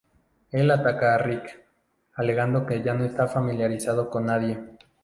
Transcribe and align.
Él 0.51 0.71
ataca 0.71 1.13
a 1.13 1.17
Rick, 1.19 1.61
alegando 2.15 2.65
que 2.65 2.81
ya 2.81 2.95
no 2.95 3.05
está 3.05 3.27
familiarizado 3.27 4.09
con 4.09 4.25
nadie. 4.25 4.57